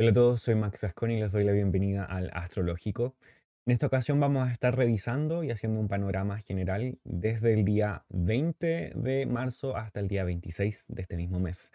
[0.00, 3.16] Hola a todos, soy Max Asconi y les doy la bienvenida al Astrológico.
[3.66, 8.04] En esta ocasión vamos a estar revisando y haciendo un panorama general desde el día
[8.10, 11.72] 20 de marzo hasta el día 26 de este mismo mes.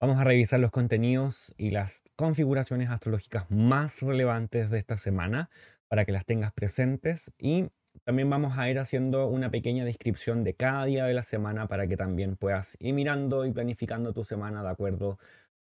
[0.00, 5.50] Vamos a revisar los contenidos y las configuraciones astrológicas más relevantes de esta semana
[5.86, 7.68] para que las tengas presentes y
[8.04, 11.86] también vamos a ir haciendo una pequeña descripción de cada día de la semana para
[11.86, 15.18] que también puedas ir mirando y planificando tu semana de acuerdo a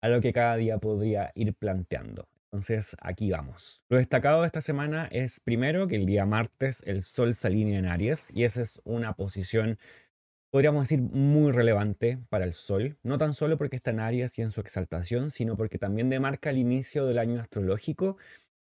[0.09, 2.29] lo que cada día podría ir planteando.
[2.47, 3.83] Entonces, aquí vamos.
[3.89, 7.79] Lo destacado de esta semana es primero que el día martes el Sol se alinea
[7.81, 9.79] en Aries y esa es una posición,
[10.51, 12.97] podríamos decir, muy relevante para el Sol.
[13.03, 16.51] No tan solo porque está en Aries y en su exaltación, sino porque también demarca
[16.51, 18.19] el inicio del año astrológico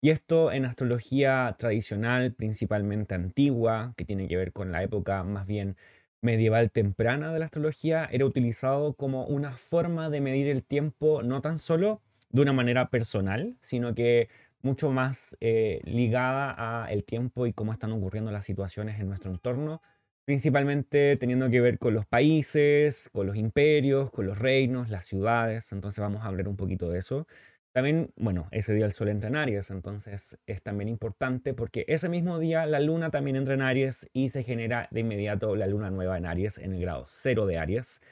[0.04, 5.46] y esto en astrología tradicional, principalmente antigua, que tiene que ver con la época más
[5.46, 5.76] bien
[6.22, 11.42] medieval temprana de la astrología, era utilizado como una forma de medir el tiempo no
[11.42, 12.00] tan solo
[12.30, 14.28] de una manera personal, sino que
[14.62, 16.54] mucho más eh, ligada
[16.84, 19.82] a el tiempo y cómo están ocurriendo las situaciones en nuestro entorno,
[20.24, 25.72] principalmente teniendo que ver con los países, con los imperios, con los reinos, las ciudades.
[25.72, 27.26] Entonces vamos a hablar un poquito de eso.
[27.72, 32.10] También, bueno, ese día el sol entra en Aries, entonces es también importante porque ese
[32.10, 35.90] mismo día la luna también entra en Aries y se genera de inmediato la luna
[35.90, 38.02] nueva en Aries, en el grado cero de Aries.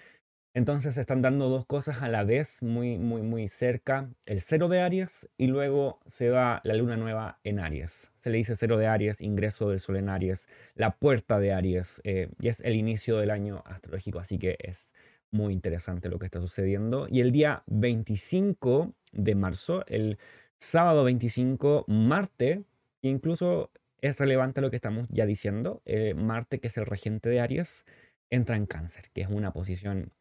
[0.54, 4.10] Entonces se están dando dos cosas a la vez, muy, muy, muy cerca.
[4.24, 8.10] El cero de Aries y luego se va la luna nueva en Aries.
[8.16, 12.00] Se le dice cero de Aries, ingreso del sol en Aries, la puerta de Aries
[12.04, 14.94] eh, y es el inicio del año astrológico, así que es
[15.32, 17.06] muy interesante lo que está sucediendo.
[17.10, 20.18] Y el día 25 de marzo, el
[20.58, 22.64] sábado 25, Marte,
[23.02, 27.40] incluso es relevante lo que estamos ya diciendo, eh, Marte, que es el regente de
[27.40, 27.84] Aries,
[28.30, 30.12] entra en cáncer, que es una posición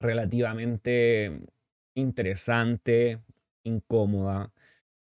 [0.00, 1.40] relativamente
[1.96, 3.20] interesante,
[3.64, 4.52] incómoda.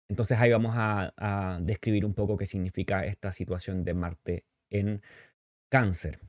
[0.09, 5.03] Entonces ahí vamos a, a describir un poco qué significa esta situación de Marte en
[5.71, 6.21] cáncer.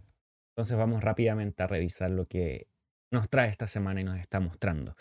[0.52, 2.68] Entonces vamos rápidamente a revisar lo que
[3.12, 4.96] nos trae esta semana y nos está mostrando.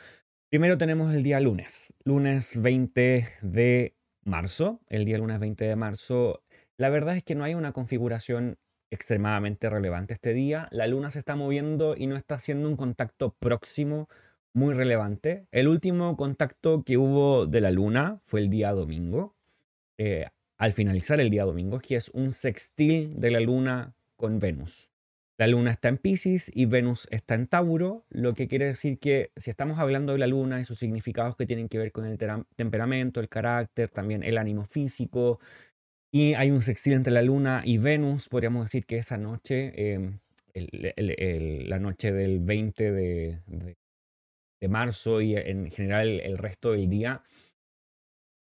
[0.50, 3.94] Primero tenemos el día lunes, lunes 20 de
[4.25, 4.81] marzo.
[4.88, 6.43] El día lunes 20 de marzo,
[6.76, 8.59] la verdad es que no hay una configuración
[8.91, 10.69] extremadamente relevante este día.
[10.72, 14.09] La luna se está moviendo y no está haciendo un contacto próximo
[14.53, 15.47] muy relevante.
[15.53, 19.37] El último contacto que hubo de la luna fue el día domingo.
[19.99, 20.26] Eh,
[20.59, 24.89] al finalizar el día domingo, que es un sextil de la luna con Venus.
[25.40, 29.32] La luna está en Pisces y Venus está en Tauro, lo que quiere decir que
[29.36, 32.18] si estamos hablando de la luna y sus significados que tienen que ver con el
[32.56, 35.40] temperamento, el carácter, también el ánimo físico,
[36.12, 40.18] y hay un sextil entre la luna y Venus, podríamos decir que esa noche, em,
[40.52, 43.38] la noche del 20 de,
[44.68, 47.22] marzo y en general el resto del día,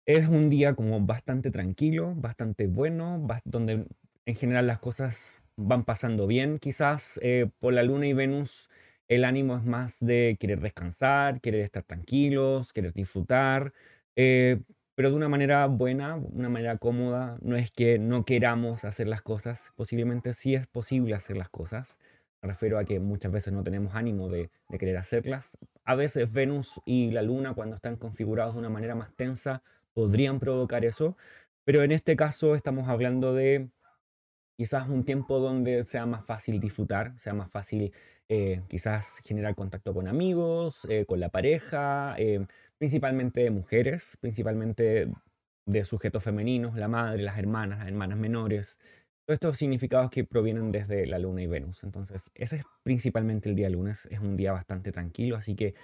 [0.07, 3.85] es un día como bastante tranquilo, bastante bueno, donde
[4.27, 6.59] en general las cosas van pasando bien.
[6.59, 8.69] Quizás eh, por la luna y Venus
[9.09, 13.73] el ánimo es más de querer descansar, querer estar tranquilos, querer disfrutar,
[14.17, 14.61] eh,
[14.95, 17.39] pero de una manera buena, una manera cómoda.
[17.43, 21.99] No es que no queramos hacer las cosas, posiblemente sí es posible hacer las cosas.
[22.43, 25.59] Me refiero a que muchas veces no tenemos ánimo de, de querer hacerlas.
[25.85, 29.63] A veces Venus y la Luna, cuando están configurados de una manera más tensa,
[29.95, 31.17] podrían provocar eso.
[31.65, 33.69] Pero en este caso estamos hablando de
[34.57, 37.93] quizás un tiempo donde sea más fácil disfrutar, sea más fácil
[38.29, 42.47] eh, quizás generar contacto con amigos, eh, con la pareja, eh,
[42.79, 45.09] principalmente de mujeres, principalmente
[45.67, 48.79] de sujetos femeninos, la madre, las hermanas, las hermanas menores.
[49.27, 51.83] Todos estos significados que provienen desde la luna y Venus.
[51.85, 55.75] Entonces, ese es principalmente el día lunes, es un día bastante tranquilo, así que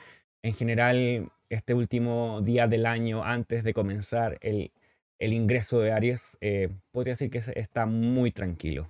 [0.42, 4.72] en general este último día del año antes de comenzar el
[5.20, 8.88] el ingreso de Aries, eh, podría decir que está muy tranquilo.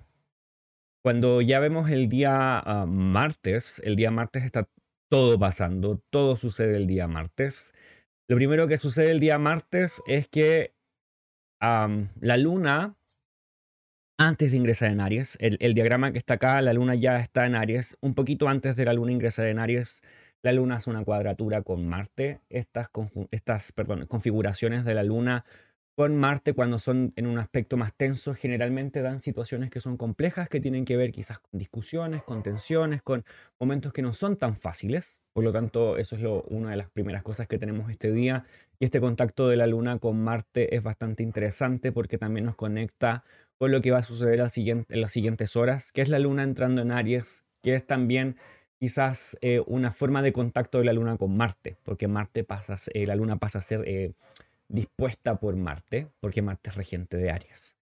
[1.03, 4.67] Cuando ya vemos el día ah, martes, el día martes está
[5.09, 7.73] todo pasando, todo sucede el día martes.
[8.29, 10.73] Lo primero que sucede el día martes es que
[11.59, 12.95] la luna,
[14.17, 17.55] antes de ingresar en Aries, el, diagrama que está acá, la luna ya está en
[17.55, 20.01] Aries, un poquito antes de la luna ingresar en Aries,
[20.43, 22.39] la luna hace una cuadratura con Marte.
[22.49, 25.45] Estas, configuraciones de la luna
[26.01, 30.49] con Marte cuando son en un aspecto más tenso generalmente dan situaciones que son complejas,
[30.49, 33.23] que tienen que ver quizás con discusiones, con tensiones, con
[33.59, 35.21] momentos que no son tan fáciles.
[35.31, 38.45] Por lo tanto, eso es lo, una de las primeras cosas que tenemos este día.
[38.79, 43.23] Y este contacto de la Luna con Marte es bastante interesante porque también nos conecta
[43.59, 46.81] con lo que va a suceder en las siguientes horas, que es la Luna entrando
[46.81, 48.37] en Aries, que es también
[48.79, 53.05] quizás eh, una forma de contacto de la Luna con Marte, porque Marte pasa, eh,
[53.05, 53.83] la Luna pasa a ser...
[53.85, 54.13] Eh,
[54.71, 57.77] dispuesta por Marte, porque Marte es regente de Aries.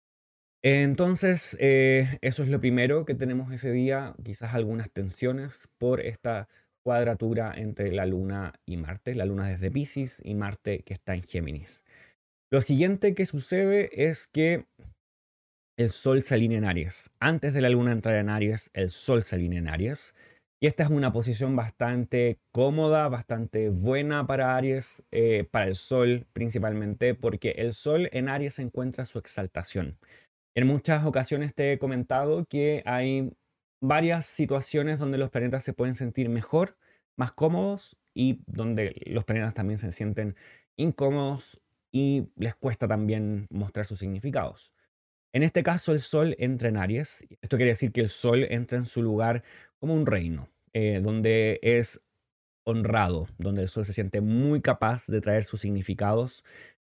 [0.61, 6.49] Entonces, eh, eso es lo primero que tenemos ese día, quizás algunas tensiones por esta
[6.83, 11.23] cuadratura entre la Luna y Marte, la Luna desde Pisces y Marte que está en
[11.23, 11.83] Géminis.
[12.51, 14.65] Lo siguiente que sucede es que
[15.77, 17.11] el Sol se alinea en Aries.
[17.19, 20.13] Antes de la Luna entrar en Aries, el Sol se alinea en Aries.
[20.61, 26.27] Y esta es una posición bastante cómoda, bastante buena para Aries, eh, para el Sol
[26.33, 29.97] principalmente, porque el Sol en Aries encuentra su exaltación.
[30.55, 33.31] En muchas ocasiones te he comentado que hay
[33.81, 36.75] varias situaciones donde los planetas se pueden sentir mejor,
[37.17, 40.35] más cómodos y donde los planetas también se sienten
[40.77, 41.61] incómodos
[41.93, 44.73] y les cuesta también mostrar sus significados.
[45.33, 47.25] En este caso, el Sol entra en Aries.
[47.41, 49.43] Esto quiere decir que el Sol entra en su lugar
[49.79, 52.01] como un reino, eh, donde es
[52.65, 56.43] honrado, donde el Sol se siente muy capaz de traer sus significados.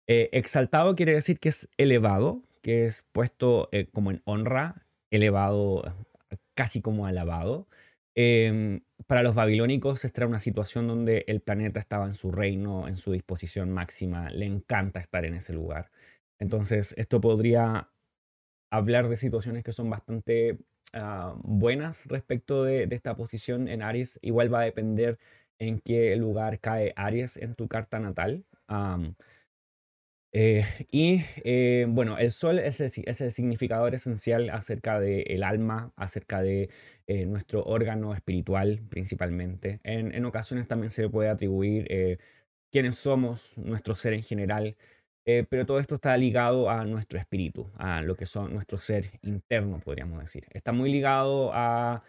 [0.07, 5.83] Eh, exaltado quiere decir que es elevado, que es puesto eh, como en honra, elevado,
[6.55, 7.67] casi como alabado.
[8.15, 12.87] Em, para los babilónicos esta era una situación donde el planeta estaba en su reino,
[12.87, 15.91] en su disposición máxima, le encanta estar en ese lugar.
[16.39, 17.89] Entonces, esto podría
[18.71, 20.59] hablar de situaciones que son bastante
[20.93, 24.19] ah, buenas respecto de, esta posición en Aries.
[24.21, 25.19] Igual va a depender
[25.59, 28.45] en qué lugar cae Aries en tu carta natal.
[30.33, 36.69] Eh, y eh, bueno, el sol es el, significador esencial acerca del alma, acerca de
[37.07, 39.79] eh, nuestro órgano espiritual principalmente.
[39.83, 42.19] En, en, ocasiones también se puede atribuir
[42.71, 44.75] quiénes somos, nuestro ser en general.
[45.29, 49.19] Eh, pero todo esto está ligado a nuestro espíritu, a lo que son nuestro ser
[49.23, 50.45] interno, podríamos decir.
[50.53, 52.01] Está muy ligado a,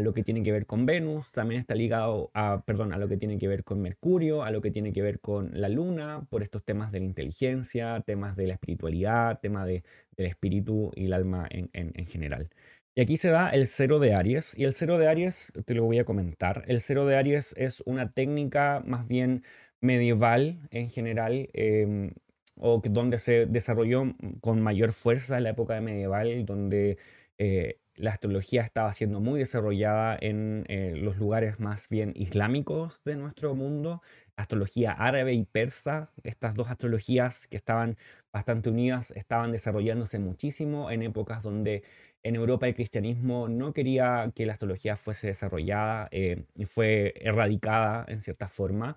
[0.00, 3.16] lo que tiene que ver con Venus, también está ligado a, perdón, a lo que
[3.16, 6.42] tiene que ver con Mercurio, a lo que tiene que ver con la Luna, por
[6.42, 9.82] estos temas de la inteligencia, temas de la espiritualidad, temas de,
[10.16, 12.50] del espíritu y el alma en, en general.
[12.94, 15.84] Y aquí se da el cero de Aries, y el cero de Aries, te lo
[15.84, 19.42] voy a comentar, el cero de Aries es una técnica más bien
[19.80, 22.12] medieval en general, em,
[22.60, 26.98] o donde se desarrolló con mayor fuerza en la época medieval, donde
[27.38, 33.16] eh, la astrología estaba siendo muy desarrollada en eh, los lugares más bien islámicos de
[33.16, 34.02] nuestro mundo,
[34.36, 37.96] astrología árabe y persa, estas dos astrologías que estaban
[38.32, 41.82] bastante unidas estaban desarrollándose muchísimo en épocas donde
[42.22, 48.04] en Europa el cristianismo no quería que la astrología fuese desarrollada eh, y fue erradicada
[48.08, 48.96] en cierta forma,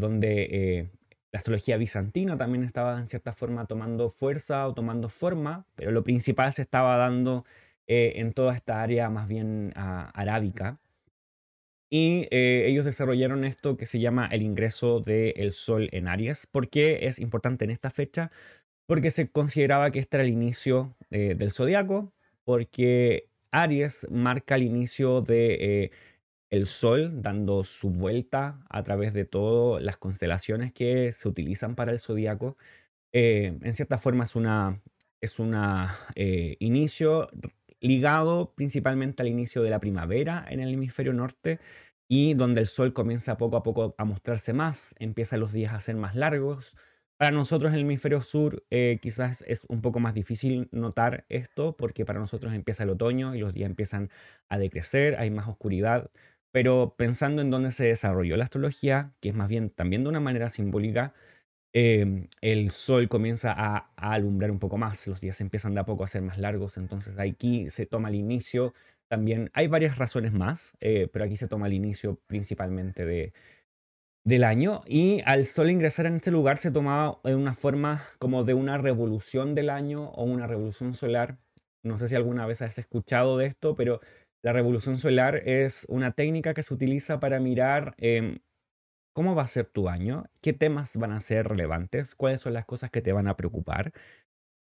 [0.00, 0.90] donde
[1.32, 6.02] la astrología bizantina también estaba en cierta forma tomando fuerza o tomando forma, pero lo
[6.02, 7.44] principal se estaba dando
[7.86, 10.78] eh, en toda esta área más bien ah, arábica.
[11.90, 16.46] Y eh, ellos desarrollaron esto que se llama el ingreso del Sol en Aries.
[16.46, 18.30] ¿Por qué es importante en esta fecha?
[18.86, 22.12] Porque se consideraba que este era el inicio eh, del zodiaco,
[22.44, 25.90] porque Aries marca el inicio de
[26.50, 31.92] el Sol dando su vuelta a través de todas las constelaciones que se utilizan para
[31.92, 32.56] el zodiaco.
[33.12, 34.46] Eh, en cierta forma es un
[35.20, 37.28] es una, eh, inicio
[37.80, 41.60] ligado principalmente al inicio de la primavera en el hemisferio norte
[42.08, 45.80] y donde el sol comienza poco a poco a mostrarse más, empiezan los días a
[45.80, 46.76] ser más largos.
[47.18, 51.76] Para nosotros en el hemisferio sur eh, quizás es un poco más difícil notar esto
[51.76, 54.10] porque para nosotros empieza el otoño y los días empiezan
[54.48, 56.10] a decrecer, hay más oscuridad,
[56.52, 60.20] pero pensando en dónde se desarrolló la astrología, que es más bien también de una
[60.20, 61.14] manera simbólica,
[61.72, 66.04] em, el sol comienza a, alumbrar un poco más, los días empiezan de a poco
[66.04, 68.74] a ser más largos, entonces aquí se toma el inicio.
[69.08, 73.32] También hay varias razones más, eh, pero aquí se toma el inicio principalmente de,
[74.28, 78.44] del año y al sol ingresar en este lugar se tomaba de una forma como
[78.44, 81.38] de una revolución del año o una revolución solar.
[81.82, 84.00] No sé si alguna vez has escuchado de esto, pero
[84.42, 88.38] la revolución solar es una técnica que se utiliza para mirar em,
[89.12, 92.64] cómo va a ser tu año, qué temas van a ser relevantes, cuáles son las
[92.64, 93.92] cosas que te van a preocupar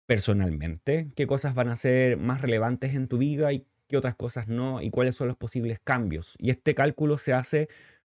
[0.06, 4.48] personalmente, qué cosas van a ser más relevantes en tu vida y qué otras cosas
[4.48, 6.36] no, y cuáles son los posibles cambios.
[6.38, 7.68] Y este cálculo se hace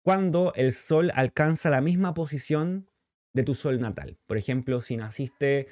[0.02, 2.88] cuando el Sol alcanza la misma posición
[3.32, 4.18] de tu Sol natal.
[4.26, 5.68] Por ejemplo, si naciste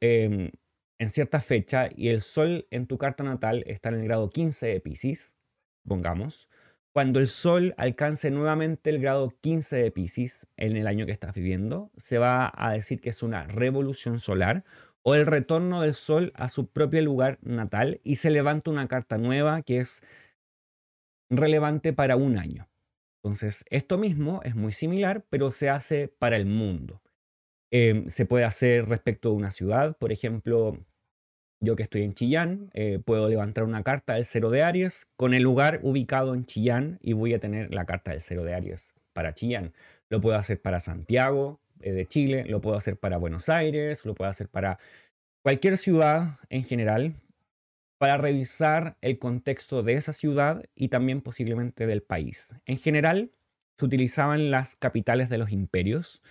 [0.00, 0.50] em,
[0.98, 4.66] en cierta fecha y el Sol en tu carta natal está en el grado 15
[4.66, 5.36] de Pisces,
[5.86, 6.48] pongamos,
[6.92, 11.34] cuando el Sol alcance nuevamente el grado 15 de Pisces en el año que estás
[11.34, 14.64] viviendo, se va a decir que es una revolución solar
[15.02, 19.18] o el retorno del Sol a su propio lugar natal y se levanta una carta
[19.18, 20.02] nueva que es
[21.30, 22.68] relevante para un año.
[23.22, 27.02] Entonces, esto mismo es muy similar, pero se hace para el mundo.
[27.76, 30.78] Em, se puede hacer respecto de una ciudad, por ejemplo,
[31.58, 35.34] yo que estoy en Chillán, eh, puedo levantar una carta del cero de Aries con
[35.34, 38.94] el lugar ubicado en Chillán y voy a tener la carta del cero de Aries
[39.12, 39.72] para Chillán.
[40.08, 44.14] Lo puedo hacer para Santiago eh, de Chile, lo puedo hacer para Buenos Aires, lo
[44.14, 44.78] puedo hacer para
[45.42, 47.16] cualquier ciudad en general,
[47.98, 52.54] para revisar el contexto de esa ciudad y también posiblemente del país.
[52.66, 53.32] En general,
[53.76, 56.22] se utilizaban las capitales de los imperios,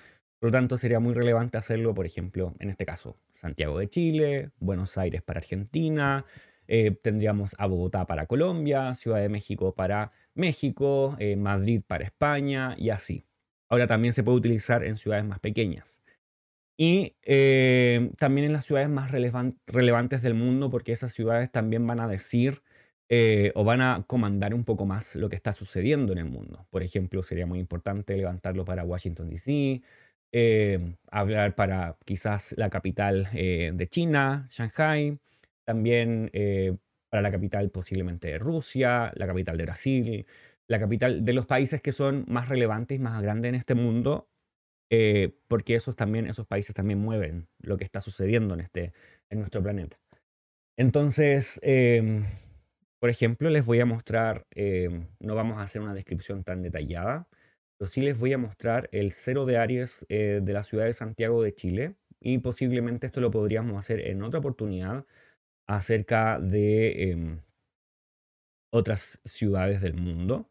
[0.43, 4.51] por lo tanto, sería muy relevante hacerlo, por ejemplo, en este caso, Santiago de Chile,
[4.59, 6.25] Buenos Aires para Argentina,
[6.67, 12.75] eh, tendríamos a Bogotá para Colombia, Ciudad de México para México, eh, Madrid para España
[12.77, 13.25] y así.
[13.69, 16.01] Ahora también se puede utilizar en ciudades más pequeñas.
[16.75, 22.01] Y eh, también en las ciudades más relevantes del mundo, porque esas ciudades también van
[22.01, 22.63] a decir
[23.55, 26.65] o van a comandar un poco más lo que está sucediendo en el mundo.
[26.69, 29.83] Por ejemplo, sería muy importante levantarlo para Washington, D.C.,
[30.35, 35.19] eh, hablar para quizás la capital eh, de China, Shanghai,
[35.63, 36.75] también eh,
[37.09, 40.25] para la capital posiblemente de Rusia, la capital de Brasil,
[40.67, 44.27] la capital de los países que son más relevantes y más grandes en este mundo,
[45.47, 48.93] porque esos, también, esos países también mueven lo que está sucediendo en, este,
[49.29, 49.97] en nuestro planeta.
[50.77, 52.25] Entonces, em,
[52.99, 57.27] por ejemplo, les voy a mostrar, em, no vamos a hacer una descripción tan detallada,
[57.87, 61.41] sí les voy a mostrar el cero de Aries eh, de la ciudad de Santiago
[61.43, 65.05] de Chile y posiblemente esto lo podríamos hacer en otra oportunidad
[65.67, 67.41] acerca de em,
[68.71, 70.49] otras ciudades del mundo.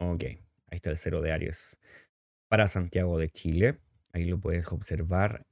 [0.00, 0.38] Ok, ahí
[0.70, 1.78] está el cero de Aries
[2.48, 3.80] para Santiago de Chile.
[4.12, 5.46] Ahí lo puedes observar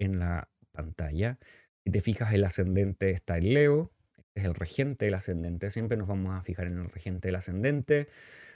[0.00, 1.38] en la pantalla.
[1.84, 3.92] Si te fijas, el ascendente está en Leo,
[4.34, 5.70] es el regente del ascendente.
[5.70, 8.08] Siempre nos vamos a fijar en el regente del ascendente.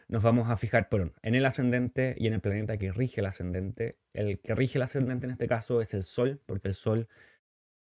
[0.09, 3.27] Nos vamos a fijar, perdón, en el ascendente y en el planeta que rige el
[3.27, 3.97] ascendente.
[4.13, 7.09] El que rige el ascendente en este caso es el Sol, porque el Sol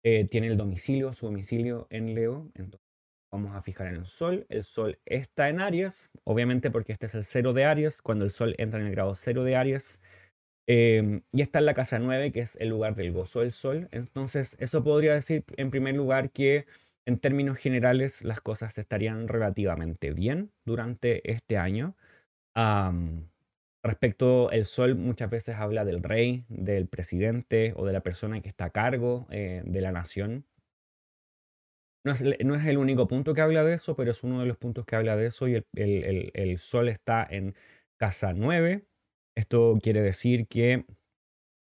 [0.04, 2.50] eh, tiene el domicilio, su domicilio en Leo.
[2.54, 2.86] Entonces
[3.32, 4.46] vamos a fijar en el Sol.
[4.48, 8.02] El Sol está en Aries, obviamente porque este es el cero de Aries.
[8.02, 10.00] Cuando el Sol entra en el grado cero de Aries,
[10.66, 13.88] em, y está en la casa 9, que es el lugar del gozo del sol.
[13.92, 16.66] Entonces, eso podría decir en primer lugar que
[17.06, 21.96] en términos generales, las cosas estarían relativamente bien durante este año.
[23.82, 28.48] respecto al sol, muchas veces habla del rey, del presidente o de la persona que
[28.48, 30.46] está a cargo eh, de la nación.
[32.04, 34.86] No es, el único punto que habla de eso, pero es uno de los puntos
[34.86, 37.54] que habla de eso y el sol está en
[37.98, 38.86] casa 9.
[39.36, 40.86] Esto quiere decir que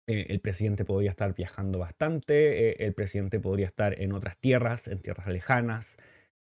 [0.07, 4.87] eh, el presidente podría estar viajando bastante, eh, el presidente podría estar en otras tierras,
[4.87, 5.97] en tierras lejanas.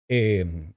[0.08, 0.74] Em,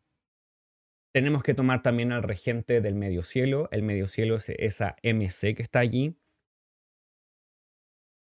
[1.13, 3.67] tenemos que tomar también al regente del medio cielo.
[3.71, 6.15] El medio cielo es esa MC que está allí.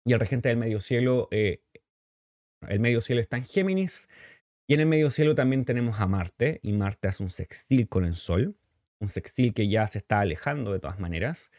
[0.05, 1.61] Y el regente del medio cielo, eh,
[2.67, 4.07] el medio cielo está en Géminis.
[4.69, 6.61] Y en el medio cielo también tenemos a Marte.
[6.63, 8.57] Y Marte hace un sextil con el Sol.
[9.01, 11.51] Un sextil que ya se está alejando de todas maneras.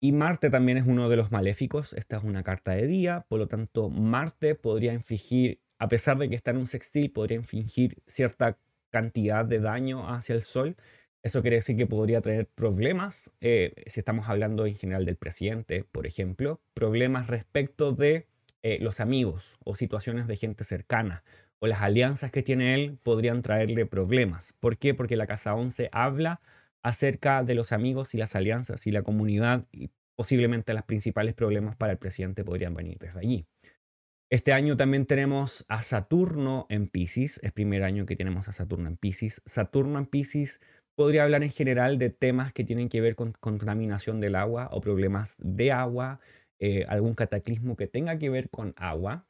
[0.00, 1.92] Y Marte también es uno de los maléficos.
[1.94, 6.28] Esta es una carta de día, por lo tanto Marte podría infligir, a pesar de
[6.28, 8.58] que está en un sextil, podría infligir cierta
[8.90, 10.76] cantidad de daño hacia el Sol.
[11.22, 15.84] Eso quiere decir que podría traer problemas, eh, si estamos hablando en general del presidente,
[15.90, 18.26] por ejemplo, problemas respecto de
[18.62, 21.24] eh, los amigos o situaciones de gente cercana
[21.58, 24.52] o las alianzas que tiene él podrían traerle problemas.
[24.60, 24.94] ¿Por qué?
[24.94, 26.40] Porque la casa 11 habla
[26.86, 31.74] acerca de los amigos y las alianzas y la comunidad y posiblemente los principales problemas
[31.74, 33.48] para el presidente podrían venir desde allí.
[34.30, 38.88] Este año también tenemos a Saturno en Pisces, es primer año que tenemos a Saturno
[38.88, 39.42] en Pisces.
[39.46, 40.60] Saturno en Pisces
[40.94, 44.80] podría hablar en general de temas que tienen que ver con contaminación del agua o
[44.80, 46.20] problemas de agua,
[46.60, 49.26] eh, algún cataclismo que tenga que ver con agua,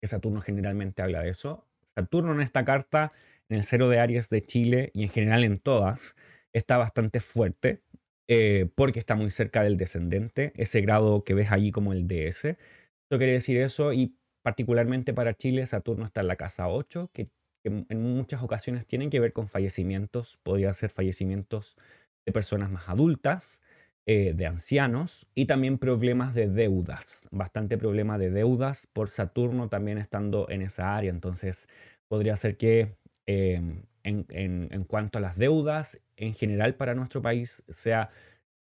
[0.00, 1.66] que Saturno generalmente habla de eso.
[1.84, 3.12] Saturno en esta carta,
[3.50, 6.16] en el cero de Aries de Chile y en general en todas,
[6.56, 7.82] está bastante fuerte
[8.28, 12.44] eh, porque está muy cerca del descendente, ese grado que ves allí como el DS.
[12.46, 17.26] Esto quiere decir eso y particularmente para Chile Saturno está en la casa 8, que,
[17.64, 21.76] en muchas ocasiones tienen que ver con fallecimientos, podría ser fallecimientos
[22.24, 23.60] de personas más adultas,
[24.08, 29.98] eh, de ancianos y también problemas de deudas, bastante problema de deudas por Saturno también
[29.98, 31.66] estando en esa área, entonces
[32.08, 32.94] podría ser que
[33.26, 38.10] em, en, cuanto a las deudas en general para nuestro país sea,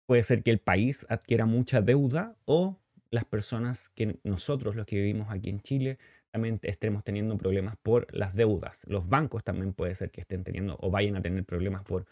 [0.05, 4.97] puede ser que el país adquiera mucha deuda o las personas que nosotros, los que
[4.97, 5.97] vivimos aquí en Chile,
[6.31, 8.83] también estemos teniendo problemas por las deudas.
[8.87, 12.05] Los bancos también puede ser que estén teniendo o vayan a tener problemas por,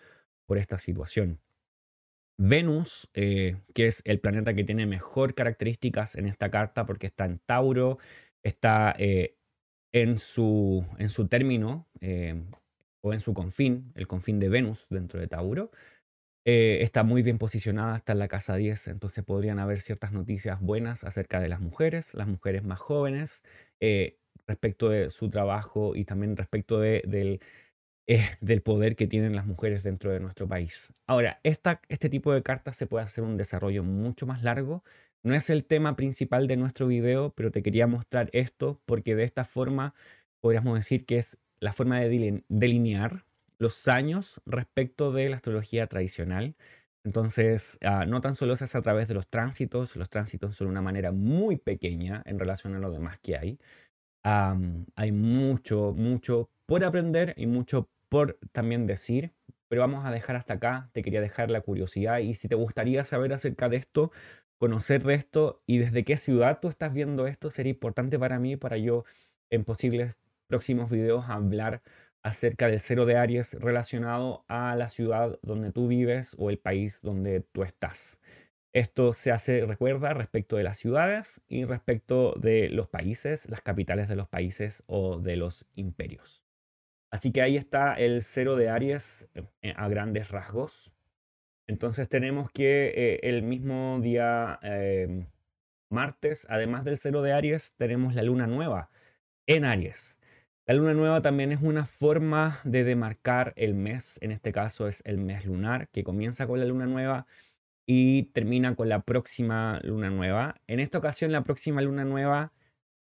[0.46, 1.40] por esta situación.
[2.38, 7.26] Venus, eh, que es el planeta que tiene mejor características en esta carta porque está
[7.26, 7.98] en Tauro,
[8.44, 9.38] está eh,
[9.96, 12.44] en, su, en su término eh,
[13.02, 15.72] o en su confín, el confín de Venus dentro de Tauro.
[16.46, 21.04] está muy bien posicionada, está en la casa 10, entonces podrían haber ciertas noticias buenas
[21.04, 23.44] acerca de las mujeres, las mujeres más jóvenes,
[24.48, 27.40] respecto de su trabajo y también respecto de, del
[28.08, 30.94] eh, del poder que tienen las mujeres dentro de nuestro país.
[31.08, 34.84] Ahora, esta, este tipo de cartas se puede hacer un desarrollo mucho más largo.
[35.26, 39.24] No es el tema principal de nuestro video, pero te quería mostrar esto porque de
[39.24, 39.96] esta forma
[40.40, 43.26] podríamos decir que es la forma de delinear
[43.58, 46.56] los años respecto de la astrología tradicional.
[47.04, 50.84] Entonces, ah, no tan solo es a través de los tránsitos, los tránsitos son una
[50.84, 53.60] manera muy pequeña en relación a lo demás que hay.
[54.24, 59.34] hay mucho, mucho por aprender y mucho por también decir,
[59.68, 60.90] pero vamos a dejar hasta acá.
[60.94, 64.12] Te quería dejar la curiosidad y si te gustaría saber acerca de esto,
[64.58, 68.56] conocer de esto y desde qué ciudad tú estás viendo esto, sería importante para mí,
[68.58, 69.06] para yo
[69.50, 70.16] en posibles
[70.48, 71.82] próximos videos hablar
[72.24, 77.02] acerca del cero de Aries relacionado a la ciudad donde tú vives o el país
[77.02, 78.20] donde tú estás.
[78.74, 84.10] Esto se hace, recuerda, respecto de las ciudades y respecto de los países, las capitales
[84.10, 86.44] de los países o de los imperios.
[87.12, 89.30] Así que ahí está el cero de Aries
[89.62, 90.95] eh, a grandes rasgos.
[91.68, 95.28] Entonces tenemos que eh, el mismo día em,
[95.90, 98.90] martes, además del cero de Aries, tenemos la luna nueva
[99.48, 100.18] en Aries.
[100.68, 105.02] La luna nueva también es una forma de demarcar el mes, en este caso es
[105.06, 107.28] el mes lunar, que comienza con la luna nueva
[107.86, 110.56] y termina con la próxima luna nueva.
[110.68, 112.52] En esta ocasión la próxima luna nueva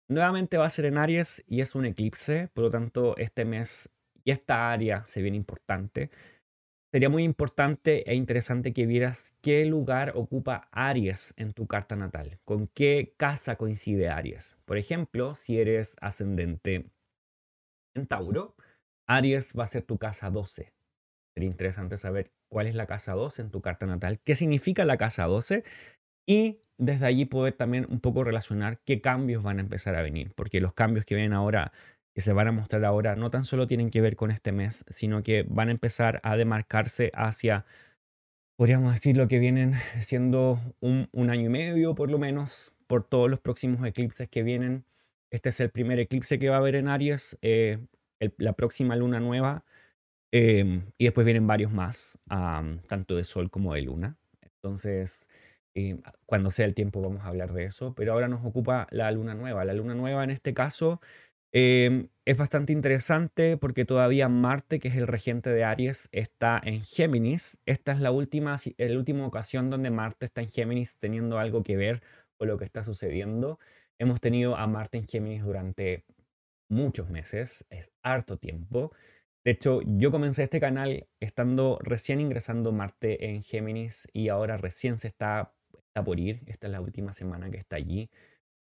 [0.08, 3.90] nuevamente va a ser en Aries y es un eclipse, por lo tanto este mes
[4.24, 6.10] y esta área se viene importante,
[6.92, 12.40] sería muy importante e interesante que vieras qué lugar ocupa Aries en tu carta natal,
[12.44, 14.58] con qué casa coincide Aries.
[14.66, 16.92] Por ejemplo, si eres ascendente
[17.96, 18.56] en Tauro,
[19.08, 20.74] Aries va a ser tu casa 12.
[21.34, 24.98] Sería interesante saber cuál es la casa 12 en tu carta natal, qué significa la
[24.98, 25.64] casa 12
[26.28, 30.34] y desde allí poder también un poco relacionar qué cambios van a empezar a venir,
[30.36, 31.72] porque los cambios que vienen ahora
[32.14, 34.84] que se van a mostrar ahora no tan solo tienen que ver con este mes,
[34.90, 37.66] sino que van a empezar a demarcarse hacia,
[38.58, 43.30] podríamos decir, lo que vienen siendo un, año y medio por lo menos, por todos
[43.30, 44.86] los próximos eclipses que vienen.
[45.32, 47.80] Este es el primer eclipse que va a haber en Aries, eh,
[48.38, 49.64] la próxima luna nueva,
[50.32, 52.20] em, y después vienen varios más,
[52.88, 54.18] tanto de Sol como de Luna.
[54.42, 55.30] Entonces,
[55.74, 59.10] em, cuando sea el tiempo vamos a hablar de eso, pero ahora nos ocupa la
[59.12, 59.64] luna nueva.
[59.66, 61.00] La luna nueva en este caso
[61.54, 66.82] Em, es bastante interesante porque todavía Marte, que es el regente de Aries, está en
[66.84, 67.60] Géminis.
[67.66, 71.76] Esta es la última, la última ocasión donde Marte está en Géminis teniendo algo que
[71.76, 72.02] ver
[72.38, 73.60] con lo que está sucediendo.
[74.00, 76.06] Hemos tenido a Marte en Géminis durante
[76.70, 78.92] muchos meses, es harto tiempo.
[79.44, 84.98] De hecho, yo comencé este canal estando recién ingresando Marte en Géminis y ahora recién
[84.98, 86.42] se está, está por ir.
[86.46, 88.10] Esta es la última semana que está allí.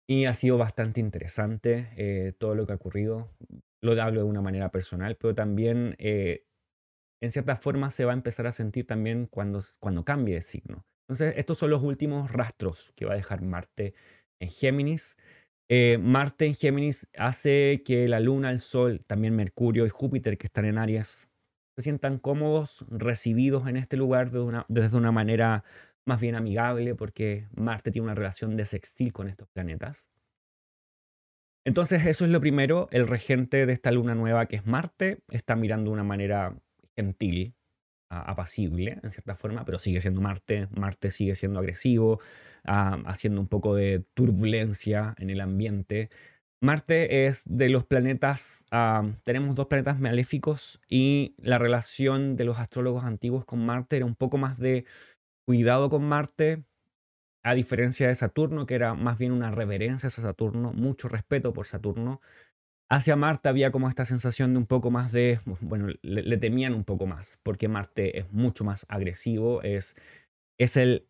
[0.09, 3.31] Y ha sido bastante interesante eh, todo lo que ha ocurrido.
[3.83, 6.45] Lo hablo de una manera personal, pero también eh,
[7.23, 10.85] en cierta forma se va a empezar a sentir también cuando, cuando cambie de signo.
[11.09, 13.95] Entonces, estos son los últimos rastros que va a dejar Marte
[14.41, 15.17] en Géminis.
[15.71, 20.47] Eh, Marte en Géminis hace que la Luna, el Sol, también Mercurio y Júpiter, que
[20.47, 21.29] están en Aries,
[21.77, 25.65] se sientan cómodos, recibidos en este lugar de desde una manera
[26.07, 30.09] más bien amigable porque Marte tiene una relación de sextil con estos planetas.
[31.65, 35.55] Entonces eso es lo primero, el regente de esta luna nueva que es Marte está
[35.55, 36.57] mirando de una manera
[36.97, 37.55] gentil,
[38.09, 42.21] apacible en cierta forma, pero sigue siendo Marte, Marte sigue siendo agresivo,
[42.65, 46.11] haciendo un poco de turbulencia en el ambiente.
[46.61, 48.67] Marte es de los planetas,
[49.23, 54.15] tenemos dos planetas maléficos y la relación de los astrólogos antiguos con Marte era un
[54.15, 54.85] poco más de
[55.45, 56.65] cuidado con Marte,
[57.43, 61.67] a diferencia de Saturno, que era más bien una reverencia hacia Saturno, mucho respeto por
[61.67, 62.21] Saturno.
[62.89, 66.85] Hacia Marte había como esta sensación de un poco más de, bueno, le, temían un
[66.85, 69.97] poco más, porque Marte es mucho más agresivo, es,
[70.59, 71.07] es el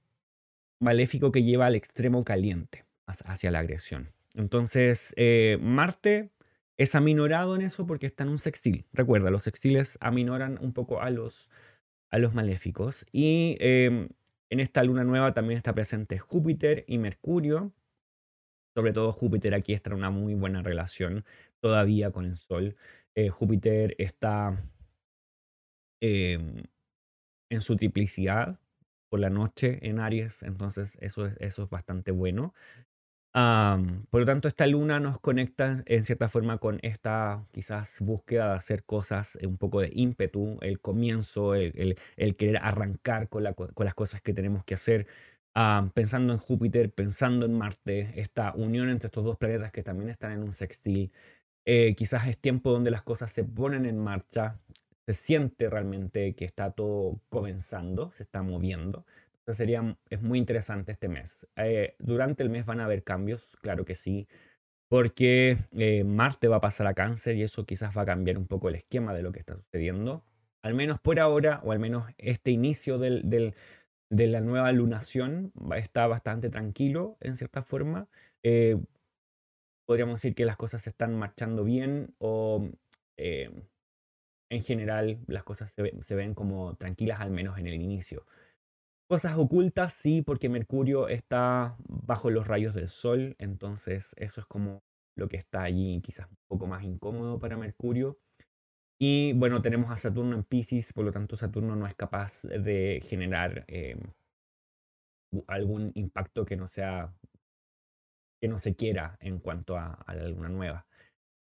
[0.80, 4.12] maléfico que lleva al extremo caliente hacia la agresión.
[4.34, 6.30] Entonces, eh, Marte
[6.78, 8.86] es aminorado en eso porque está en un sextil.
[8.92, 11.50] Recuerda, los sextiles aminoran un poco a los,
[12.10, 13.06] a los maléficos.
[13.12, 14.08] Y em,
[14.52, 17.72] en esta luna nueva también está presente Júpiter y Mercurio.
[18.76, 21.24] Sobre todo Júpiter aquí está en una muy buena relación
[21.60, 22.76] todavía con el Sol.
[23.14, 24.62] Eh, Júpiter está
[26.02, 26.64] em,
[27.50, 28.60] en su triplicidad
[29.08, 32.52] por la noche en Aries, entonces eso es, eso es bastante bueno
[33.32, 38.56] por lo tanto, esta luna nos conecta en cierta forma con esta quizás búsqueda de
[38.56, 41.96] hacer cosas, un poco de ímpetu, el comienzo, el,
[42.36, 45.06] querer arrancar con, las cosas que tenemos que hacer.
[45.94, 50.32] pensando en Júpiter, pensando en Marte, esta unión entre estos dos planetas que también están
[50.32, 51.12] en un sextil.
[51.64, 54.58] Eh, quizás es tiempo donde las cosas se ponen en marcha,
[55.06, 59.06] se siente realmente que está todo comenzando, se está moviendo
[59.48, 61.48] sería, es muy interesante este mes.
[61.56, 64.28] Eh, durante el mes van a haber cambios, claro que sí,
[64.88, 68.46] porque eh, Marte va a pasar a cáncer y eso quizás va a cambiar un
[68.46, 70.24] poco el esquema de lo que está sucediendo.
[70.62, 73.54] Al menos por ahora, o al menos este inicio de
[74.10, 78.08] la nueva lunación está bastante tranquilo en cierta forma.
[78.44, 78.76] Eh,
[79.86, 82.68] podríamos decir que las cosas se están marchando bien o
[83.16, 88.26] en general las cosas se ven como tranquilas al menos en el inicio.
[89.12, 94.82] Cosas ocultas, sí, porque Mercurio está bajo los rayos del Sol, entonces eso es como
[95.16, 98.18] lo que está allí quizás un poco más incómodo para Mercurio.
[98.98, 103.02] Y bueno, tenemos a Saturno en Pisces, por lo tanto Saturno no es capaz de
[103.06, 104.00] generar eh,
[105.46, 107.12] algún impacto que no sea
[108.40, 110.86] que no se quiera en cuanto a, a, la luna nueva.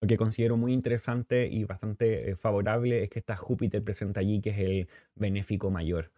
[0.01, 4.41] Lo que considero muy interesante y bastante eh, favorable es que está Júpiter presente allí,
[4.41, 6.13] que es el benéfico mayor.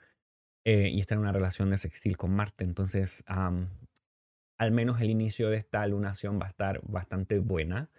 [0.72, 2.62] Eh, y está en una relación de sextil con Marte.
[2.62, 7.90] Entonces, al menos el inicio de esta lunación va a estar bastante buena,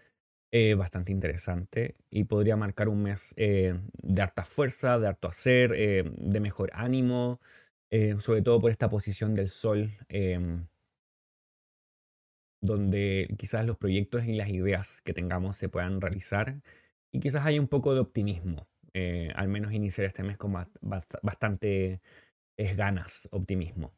[0.54, 5.72] eh, bastante interesante y podría marcar un mes eh, de harta fuerza, de harto hacer,
[5.72, 7.42] de mejor ánimo,
[8.20, 10.66] sobre todo por esta posición del Sol, em,
[12.62, 16.62] donde quizás los proyectos y las ideas que tengamos se puedan realizar
[17.12, 18.68] y quizás haya un poco de optimismo.
[19.36, 20.54] al menos iniciar este mes con
[21.22, 22.02] bastante
[22.62, 23.94] es ganas, optimismo.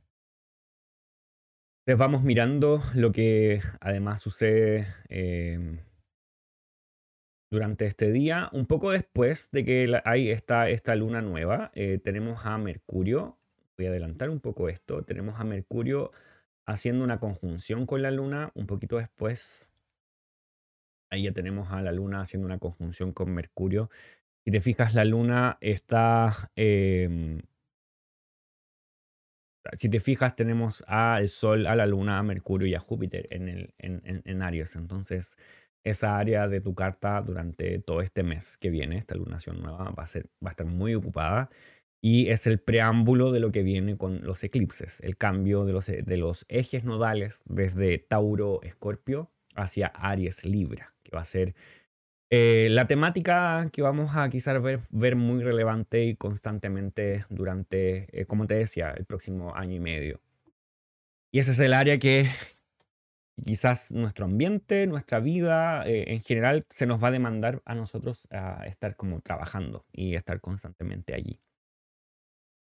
[1.86, 5.80] Entonces vamos mirando lo que además sucede em,
[7.52, 8.50] durante este día.
[8.54, 13.38] Un poco después de que hay esta, esta luna nueva, eh, tenemos a Mercurio.
[13.78, 15.04] Voy a adelantar un poco esto.
[15.04, 16.12] Tenemos a Mercurio
[16.66, 18.52] haciendo una conjunción con la luna.
[18.56, 19.70] Un poquito después,
[21.12, 23.90] ahí ya tenemos a la luna haciendo una conjunción con Mercurio.
[24.46, 26.50] Si te fijas, la luna está...
[26.56, 27.42] Em,
[29.72, 33.48] si te fijas, tenemos al Sol, a la Luna, a Mercurio y a Júpiter en,
[33.48, 34.76] el, en, Aries.
[34.76, 35.38] Entonces,
[35.84, 40.04] esa área de tu carta durante todo este mes que viene, esta lunación nueva, va
[40.04, 41.50] a, ser, va a estar muy ocupada.
[42.02, 45.88] Y es el preámbulo de lo que viene con los eclipses, el cambio de los,
[45.88, 51.56] de los ejes nodales desde Tauro, Escorpio hacia Aries, Libra, que va a ser
[52.36, 58.48] eh, la temática que vamos a quizás ver, muy relevante y constantemente durante, eh, como
[58.48, 60.20] te decía, el próximo año y medio.
[61.32, 62.32] Y ese es el área que
[63.44, 68.28] quizás nuestro ambiente, nuestra vida eh, en general se nos va a demandar a nosotros
[68.32, 71.40] a estar como trabajando y estar constantemente allí.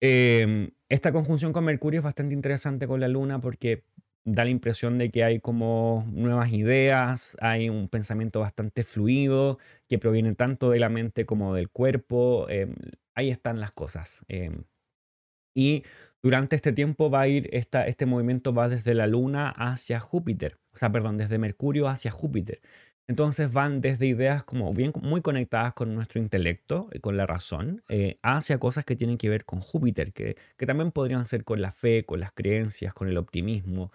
[0.01, 3.85] Em, esta conjunción con Mercurio es bastante interesante con la Luna porque
[4.27, 9.99] da la impresión de que hay como nuevas ideas, hay un pensamiento bastante fluido que
[9.99, 12.47] proviene tanto de la mente como del cuerpo.
[12.49, 12.75] Em,
[13.15, 14.25] ahí están las cosas.
[14.27, 14.63] Em.
[15.55, 15.83] y
[16.23, 20.59] durante este tiempo va a ir, esta, este movimiento va desde la Luna hacia Júpiter,
[20.73, 22.61] o sea, perdón, desde Mercurio hacia Júpiter.
[23.09, 27.81] Entonces van desde ideas como bien muy conectadas con nuestro intelecto y con la razón,
[27.87, 31.61] eh, hacia cosas que tienen que ver con Júpiter, que, que también podrían ser con
[31.61, 33.91] la fe, con las creencias, con el optimismo,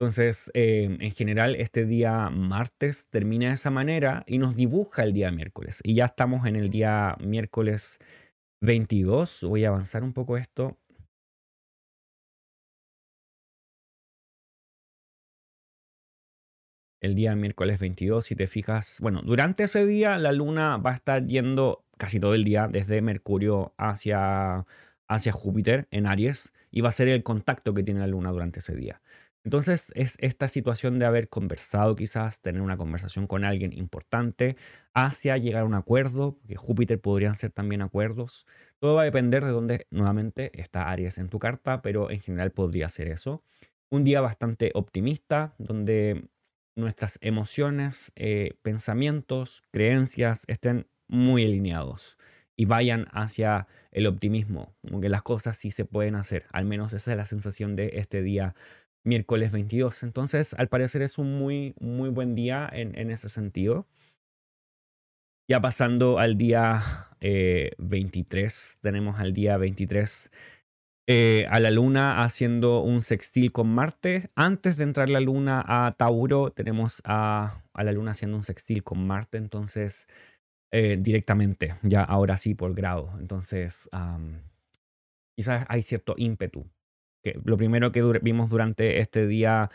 [0.00, 5.12] entonces, em, en general, este día martes termina de esa manera y nos dibuja el
[5.12, 5.80] día miércoles.
[5.84, 7.98] Y ya estamos en el día miércoles
[8.62, 9.44] 22.
[9.44, 10.78] Voy a avanzar un poco esto.
[17.02, 20.94] El día miércoles 22, si te fijas, bueno, durante ese día la luna va a
[20.94, 24.66] estar yendo casi todo el día desde Mercurio hacia,
[25.08, 28.60] hacia Júpiter en Aries y va a ser el contacto que tiene la luna durante
[28.60, 29.00] ese día.
[29.44, 34.56] Entonces es esta situación de haber conversado quizás, tener una conversación con alguien importante,
[34.92, 38.46] hacia llegar a un acuerdo, que Júpiter podrían ser también acuerdos.
[38.78, 42.50] Todo va a depender de dónde nuevamente está Aries en tu carta, pero en general
[42.52, 43.42] podría ser eso.
[43.90, 46.28] Un día bastante optimista, donde
[46.76, 52.18] nuestras emociones, eh, pensamientos, creencias estén muy alineados
[52.56, 56.46] y vayan hacia el optimismo, como que las cosas sí se pueden hacer.
[56.52, 58.54] Al menos esa es la sensación de este día
[59.04, 60.02] miércoles 22.
[60.02, 63.86] Entonces, al parecer es un muy, muy buen día en, en ese sentido.
[65.48, 70.30] Ya pasando al día 23, tenemos al día 23
[71.12, 74.30] eh, a la luna haciendo un sextil con Marte.
[74.36, 79.04] Antes de entrar la luna a Tauro, tenemos a, la luna haciendo un sextil con
[79.04, 80.06] Marte, entonces
[80.70, 83.12] eh, directamente, ya ahora sí por grado.
[83.18, 83.90] Entonces,
[85.36, 86.64] quizás hay cierto ímpetu.
[87.44, 89.70] Lo primero que vimos durante este día,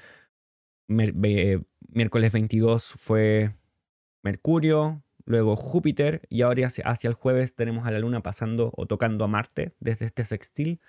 [0.88, 3.54] miércoles 22, fue
[4.24, 9.26] Mercurio, luego Júpiter y ahora hacia, el jueves tenemos a la Luna pasando o tocando
[9.26, 10.82] a Marte desde este sextil.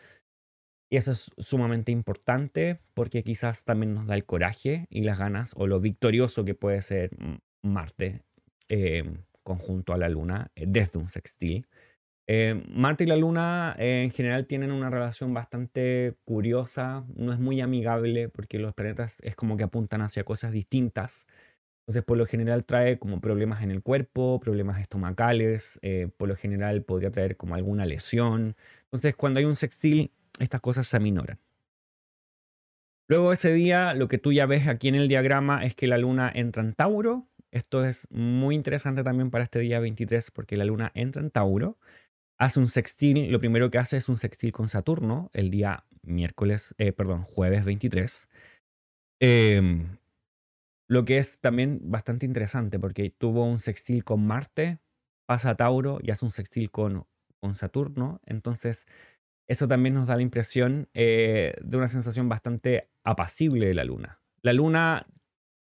[0.89, 5.53] Y eso es sumamente importante porque quizás también nos da el coraje y las ganas
[5.57, 7.11] o lo victorioso que puede ser
[7.63, 8.23] Marte
[8.69, 9.05] eh,
[9.43, 11.67] conjunto a la Luna eh, desde un sextil.
[12.29, 17.61] Eh, Marte y la Luna en general tienen una relación bastante curiosa, no es muy
[17.61, 21.27] amigable porque los planetas es como que apuntan hacia cosas distintas.
[21.83, 25.79] Entonces, por lo general trae como problemas en el cuerpo, problemas estomacales,
[26.17, 28.57] por lo general podría traer como alguna lesión.
[28.87, 30.11] Entonces, cuando hay un sextil,
[30.41, 31.39] estas cosas se aminoran.
[33.09, 35.97] Luego ese día, lo que tú ya ves aquí en el diagrama es que la
[35.97, 37.29] luna entra en Tauro.
[37.53, 41.79] Esto es muy interesante también para este día 23 porque la luna entra en Tauro.
[42.39, 46.75] Hace un sextil, lo primero que hace es un sextil con Saturno el día miércoles,
[46.77, 48.29] eh, perdón, jueves 23.
[49.21, 49.97] Em,
[50.89, 54.79] lo que es también bastante interesante porque tuvo un sextil con Marte,
[55.27, 57.07] pasa a Tauro y hace un sextil con,
[57.41, 58.21] con Saturno.
[58.27, 58.87] Entonces,
[59.49, 64.21] eso también nos da la impresión eh, de una sensación bastante apacible de la luna.
[64.43, 65.07] La luna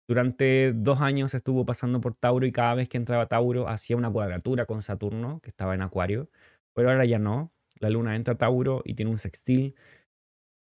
[0.07, 4.11] durante dos años estuvo pasando por Tauro y cada vez que entraba Tauro hacía una
[4.11, 6.29] cuadratura con Saturno, que estaba en Acuario,
[6.73, 7.53] pero ahora ya no.
[7.79, 9.75] La luna entra a Tauro y tiene un sextil.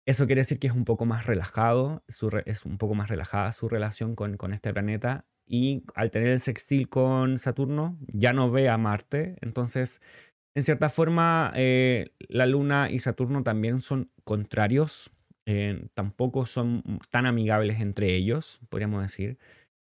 [0.06, 2.04] Eso quiere decir que es un poco más relajado,
[2.46, 6.40] es un poco más relajada su relación con, con este planeta y al tener el
[6.40, 10.02] sextil con Saturno ya no ve a Marte, entonces
[10.54, 15.12] en cierta forma, eh, la Luna y Saturno también son contrarios,
[15.46, 19.38] eh, tampoco son tan amigables entre ellos, podríamos decir.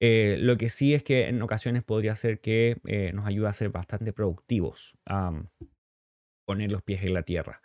[0.00, 2.80] Eh, lo que sí es que en ocasiones podría ser que
[3.14, 4.96] nos ayude a ser bastante productivos,
[6.46, 7.60] poner los pies en la Tierra.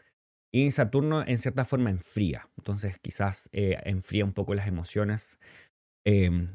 [0.54, 5.40] Y Saturno en cierta forma enfría, entonces quizás enfría un poco las emociones,
[6.06, 6.50] em,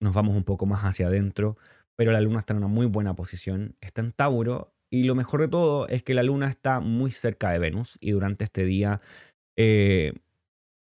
[0.00, 1.56] nos vamos un poco más hacia adentro,
[1.96, 5.40] pero la Luna está en una muy buena posición, está en Tauro y lo mejor
[5.40, 9.00] de todo es que la luna está muy cerca de Venus y durante este día
[9.56, 10.14] eh,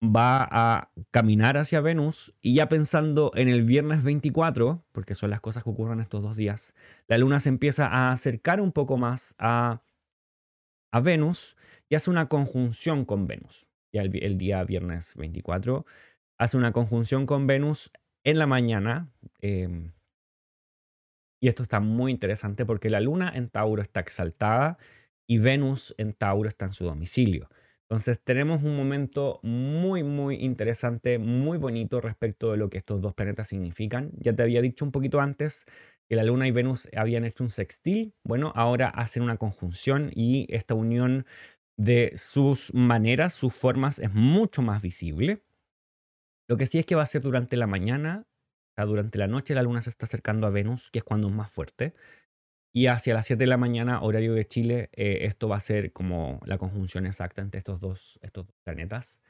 [0.04, 5.40] va a caminar hacia Venus y ya pensando en el viernes 24, porque son las
[5.40, 6.74] cosas que ocurren estos dos días,
[7.08, 9.82] la luna se empieza a acercar un poco más a,
[10.90, 11.56] a Venus
[11.88, 13.68] y hace una conjunción con Venus.
[13.92, 15.86] Ya el, día viernes 24
[16.38, 17.90] hace una conjunción con Venus
[18.24, 19.10] en la mañana.
[19.40, 19.92] Em,
[21.40, 24.78] y esto está muy interesante porque la luna en Tauro está exaltada
[25.26, 27.48] y Venus en Tauro está en su domicilio.
[27.82, 33.14] Entonces tenemos un momento muy, muy interesante, muy bonito respecto de lo que estos dos
[33.14, 34.10] planetas significan.
[34.18, 35.64] Ya te había dicho un poquito antes
[36.08, 38.14] que la Luna y Venus habían hecho un sextil.
[38.24, 41.26] Bueno, ahora hacen una conjunción y esta unión
[41.76, 45.42] de sus maneras, sus formas es mucho más visible.
[46.48, 48.26] Lo que sí es que va a ser durante la mañana
[48.86, 51.50] durante la noche la luna se está acercando a Venus, que es cuando es más
[51.50, 51.94] fuerte.
[52.72, 55.92] Y hacia las 7 de la mañana, horario de Chile, eh, esto va a ser
[55.92, 59.20] como la conjunción exacta entre estos dos, estos planetas.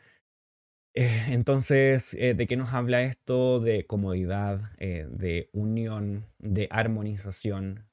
[1.00, 3.60] Eh, entonces, eh, ¿de qué nos habla esto?
[3.60, 7.84] De comodidad, de unión, de armonización.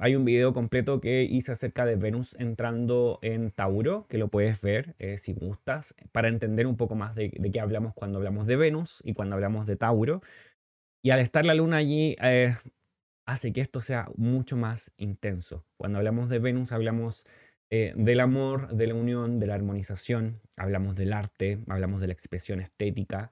[0.00, 4.62] hay un video completo que hice acerca de Venus entrando en Tauro, que lo puedes
[4.62, 9.02] ver si gustas, para entender un poco más de, qué hablamos cuando hablamos de Venus
[9.04, 10.22] y cuando hablamos de Tauro.
[11.02, 12.54] Y al estar la luna allí, eh,
[13.26, 15.66] hace que esto sea mucho más intenso.
[15.76, 17.26] Cuando hablamos de Venus, hablamos
[17.74, 22.12] eh, del amor, de la unión, de la armonización, hablamos del arte, hablamos de la
[22.12, 23.30] expresión estética.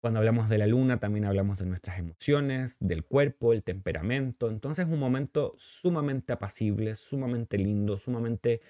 [0.00, 4.48] Cuando hablamos de la luna, también hablamos de nuestras emociones, del cuerpo, el temperamento.
[4.48, 8.62] Entonces es un momento sumamente apacible, sumamente lindo, sumamente,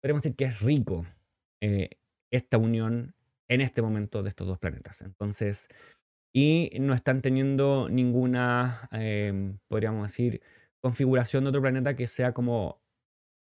[0.00, 1.04] podemos decir que es rico
[1.60, 1.90] eh,
[2.30, 3.14] esta unión
[3.48, 5.02] en este momento de estos dos planetas.
[5.02, 5.68] Entonces,
[6.32, 10.40] y no están teniendo ninguna, em, podríamos decir,
[10.80, 12.82] configuración de otro planeta que sea como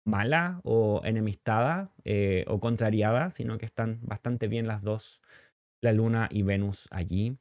[0.05, 5.21] mala o enemistada eh, o contrariada, sino que están bastante bien las dos,
[5.81, 7.37] la Luna y Venus allí.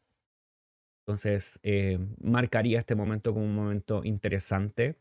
[1.06, 4.96] Entonces, eh, marcaría este momento como un momento interesante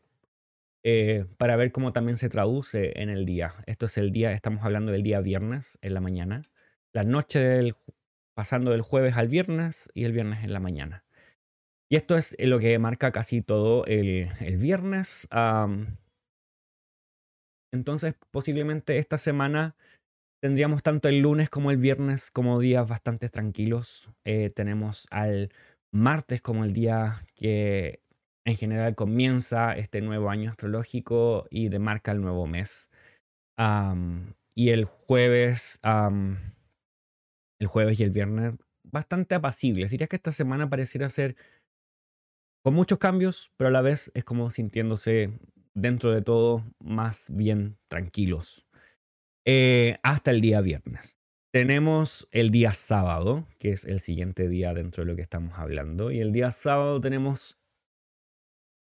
[0.84, 3.54] eh, para ver cómo también se traduce en el día.
[3.66, 6.42] Esto es el día, estamos hablando del día viernes en la mañana.
[6.92, 7.74] La noche del
[8.34, 11.04] pasando del jueves al viernes y el viernes en la mañana.
[11.88, 15.28] Y esto es lo que marca casi todo el, viernes.
[17.72, 19.74] Entonces, posiblemente esta semana
[20.42, 24.10] tendríamos tanto el lunes como el viernes como días bastante tranquilos.
[24.24, 25.50] Eh, tenemos al
[25.92, 28.00] martes como el día que
[28.44, 32.90] en general comienza este nuevo año astrológico y demarca el nuevo mes.
[34.54, 35.80] y el jueves,
[37.60, 38.54] el jueves y el viernes
[38.84, 39.90] bastante apacibles.
[39.90, 41.36] Diría que esta semana pareciera ser
[42.64, 45.38] con muchos cambios, pero a la vez es como sintiéndose
[45.74, 48.66] dentro de todo más bien tranquilos.
[49.44, 51.18] Eh, hasta el día viernes.
[51.52, 56.10] Tenemos el día sábado, que es el siguiente día dentro de lo que estamos hablando.
[56.10, 57.58] Y el día sábado tenemos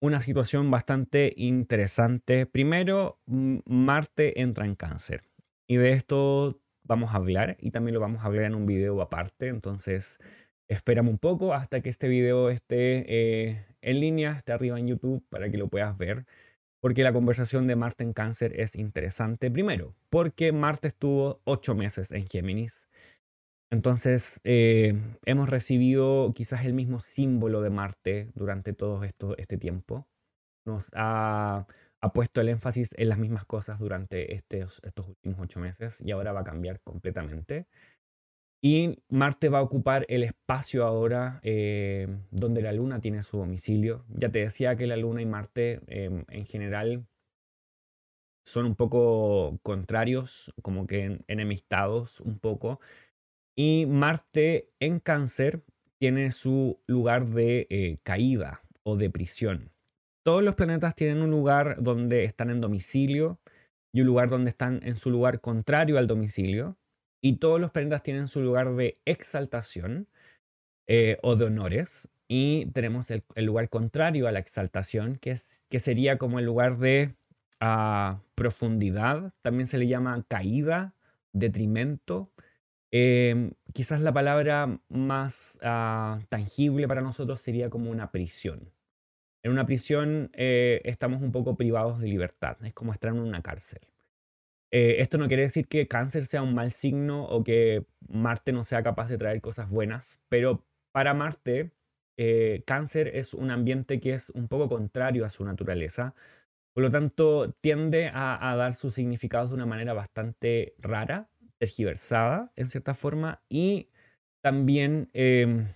[0.01, 2.47] una situación bastante interesante.
[2.47, 5.23] Primero, Marte entra en cáncer.
[5.67, 9.01] Y de esto vamos a hablar y también lo vamos a hablar en un video
[9.01, 9.49] aparte.
[9.49, 10.19] Entonces,
[10.69, 15.25] espérame un poco hasta que este video esté eh, en línea, esté arriba en YouTube
[15.29, 16.27] para que lo puedas ver.
[16.83, 19.53] Porque la conversación de Marte en cáncer es interesante.
[19.53, 22.89] Primero, porque Marte estuvo ocho meses en Géminis.
[23.71, 30.09] Entonces, eh, hemos recibido quizás el mismo símbolo de Marte durante todo esto, este tiempo.
[30.67, 31.67] Nos ha
[32.13, 36.41] puesto el énfasis en las mismas cosas durante estos últimos ocho meses y ahora va
[36.41, 37.69] a cambiar completamente.
[38.65, 44.05] Y Marte va a ocupar el espacio ahora eh, donde la Luna tiene su domicilio.
[44.09, 47.07] Ya te decía que la Luna y Marte em, en general
[48.45, 52.81] son un poco contrarios, como que enemistados un poco.
[53.57, 55.65] Y Marte en cáncer
[55.99, 59.73] tiene su lugar de eh, caída o de prisión
[60.23, 63.41] todos los planetas tienen un lugar donde están en domicilio
[63.93, 66.79] y un lugar donde están en su lugar contrario al domicilio.
[67.23, 70.09] Y todos los planetas tienen su lugar de exaltación
[70.89, 72.09] eh, o de honores.
[72.29, 76.79] Y tenemos el, lugar contrario a la exaltación, que, es, que sería como el lugar
[76.79, 77.15] de
[77.61, 79.33] ah, profundidad.
[79.43, 80.95] También se le llama caída,
[81.33, 82.33] detrimento.
[82.91, 88.73] Em, quizás la palabra más ah, tangible para nosotros sería como una prisión.
[89.45, 93.43] En una prisión eh, estamos un poco privados de libertad, es como estar en una
[93.43, 93.81] cárcel.
[94.73, 98.65] Eh, esto no quiere decir que cáncer sea un mal signo o que Marte no
[98.65, 101.73] sea capaz de traer cosas buenas, pero para Marte,
[102.17, 106.15] eh, cáncer es un ambiente que es un poco contrario a su naturaleza,
[106.75, 112.69] por lo tanto tiende a, dar sus significados de una manera bastante rara, tergiversada en
[112.69, 113.91] cierta forma y
[114.43, 115.69] también em,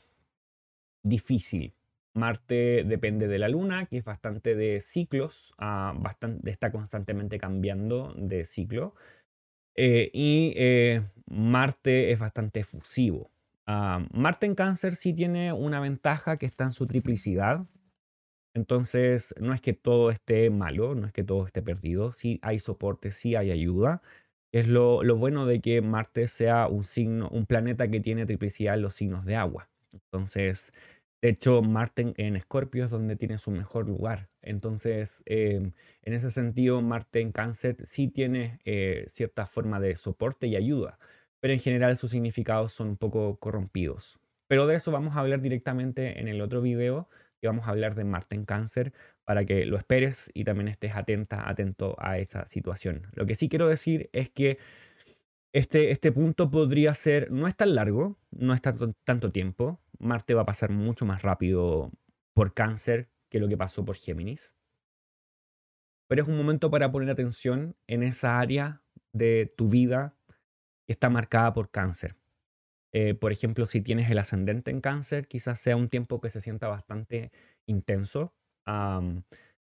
[1.03, 1.75] difícil.
[2.17, 5.95] Marte depende de la Luna, que es bastante de ciclos, ah,
[6.45, 8.95] está constantemente cambiando de ciclo.
[9.77, 13.31] Eh, y eh, Marte es bastante efusivo.
[13.67, 17.67] Ah, Marte en cáncer sí tiene una ventaja que está en su triplicidad.
[18.55, 22.59] Entonces, no es que todo esté malo, no es que todo esté perdido, sí hay
[22.59, 24.01] soporte, sí hay ayuda.
[24.53, 28.75] Es lo, lo bueno de que Marte sea un signo, un planeta que tiene triplicidad
[28.75, 29.69] en los signos de agua.
[29.93, 30.73] Entonces,
[31.23, 34.29] de hecho, Marte en Escorpio es donde tiene su mejor lugar.
[34.43, 40.47] Entonces, em, en ese sentido, Marte en Cáncer sí tiene eh, cierta forma de soporte
[40.47, 40.99] y ayuda,
[41.41, 44.19] pero en general sus significados son un poco corrompidos.
[44.47, 47.09] Pero de eso vamos a hablar directamente en el otro video,
[47.41, 48.93] y vamos a hablar de Marte en Cáncer
[49.25, 53.09] para que lo esperes y también estés atenta, atento a esa situación.
[53.13, 54.59] Lo que sí quiero decir es que
[55.53, 60.35] este, este punto podría ser, no es tan largo, no es tanto, tanto tiempo, Marte
[60.35, 61.91] va a pasar mucho más rápido
[62.35, 64.55] por cáncer que lo que pasó por Géminis.
[66.09, 68.83] Pero es un momento para poner atención en esa área
[69.13, 70.17] de tu vida
[70.87, 72.17] que está marcada por cáncer.
[72.93, 76.41] Eh, por ejemplo, si tienes el ascendente en cáncer, quizás sea un tiempo que se
[76.41, 77.33] sienta bastante
[77.67, 78.35] intenso.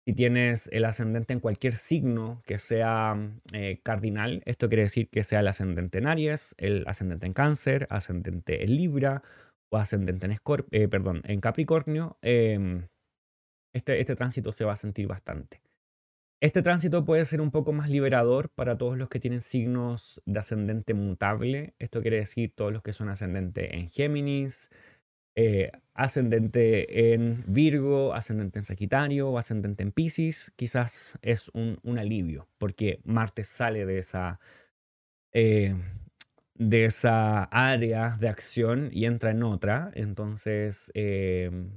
[0.08, 3.16] si tienes el ascendente en cualquier signo que sea
[3.54, 7.88] eh, cardinal, esto quiere decir que sea el ascendente en Aries, el ascendente en cáncer,
[7.90, 9.22] ascendente en Libra
[9.70, 10.34] o ascendente en,
[10.72, 10.90] eh,
[11.24, 12.88] en Capricornio, em,
[13.74, 15.62] este, este tránsito se va a sentir bastante.
[16.42, 20.40] Este tránsito puede ser un poco más liberador para todos los que tienen signos de
[20.40, 21.76] ascendente mutable.
[21.80, 24.70] Esto quiere decir todos los que son ascendente en Géminis,
[25.36, 30.54] eh, ascendente en Virgo, ascendente en Sagitario o ascendente en Pisces.
[30.56, 34.40] Quizás es un, un alivio porque Marte sale de esa,
[35.34, 35.76] eh,
[36.60, 39.92] de esa área de acción y entra en otra.
[39.96, 41.72] Entonces, em,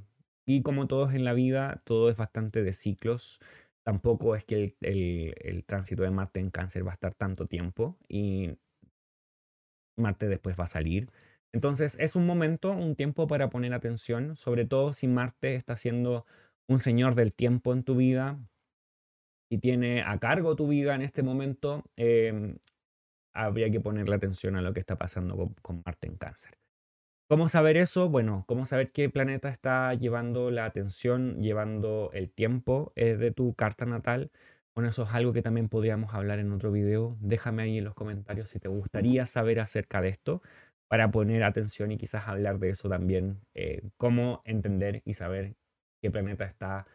[0.44, 3.40] y como todos en la vida, todo es bastante de ciclos.
[3.84, 8.58] Tampoco es que el, tránsito de Marte en cáncer va a estar tanto tiempo y
[9.96, 11.10] Marte después va a salir.
[11.52, 16.26] Entonces es un momento, un tiempo para poner atención, sobre todo si Marte está siendo
[16.68, 18.38] un señor del tiempo en tu vida
[19.50, 22.56] y tiene a cargo tu vida en este momento, em,
[23.32, 26.58] habría que ponerle atención a lo que está pasando con, Marte en cáncer.
[27.28, 28.08] ¿Cómo saber eso?
[28.08, 33.54] Bueno, ¿cómo saber qué planeta está llevando la atención, llevando el tiempo eh, de tu
[33.54, 34.30] carta natal?
[34.74, 37.16] Bueno, eso es algo que también podríamos hablar en otro video.
[37.20, 40.42] Déjame ahí en los comentarios si te gustaría saber acerca de esto
[40.88, 45.54] para poner atención y quizás hablar de eso también, eh, cómo entender y saber
[46.02, 46.86] qué planeta está